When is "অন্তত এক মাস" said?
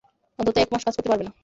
0.39-0.81